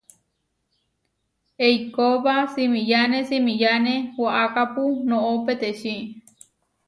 [1.67, 5.95] Eikóba simiyáne simiyáne waʼakápu noʼó peteči.